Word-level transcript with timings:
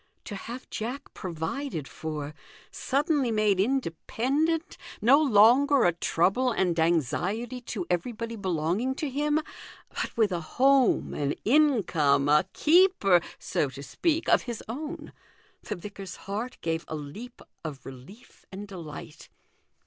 To 0.25 0.35
have 0.35 0.67
Jack 0.71 1.13
provided 1.13 1.87
for, 1.87 2.33
suddenly 2.71 3.29
made 3.29 3.59
independent, 3.59 4.75
no 4.99 5.21
longer 5.21 5.83
a 5.83 5.91
trouble 5.93 6.51
and 6.51 6.71
THE 6.71 6.81
GOLDEN 6.81 6.93
RULE. 6.95 7.01
287 7.01 7.35
anxiety 7.43 7.61
to 7.61 7.85
everybody 7.87 8.35
belonging 8.35 8.95
to 8.95 9.07
him, 9.07 9.39
but 9.89 10.17
with 10.17 10.31
a 10.31 10.41
home, 10.41 11.13
an 11.13 11.33
income, 11.45 12.27
a 12.29 12.47
keeper 12.53 13.21
(so 13.37 13.69
to 13.69 13.83
speak) 13.83 14.27
of 14.27 14.41
his 14.41 14.63
own! 14.67 15.13
The 15.61 15.75
vicar's 15.75 16.15
heart 16.25 16.57
gave 16.61 16.83
a 16.87 16.95
leap 16.95 17.39
of 17.63 17.85
relief 17.85 18.43
and 18.51 18.67
delight. 18.67 19.29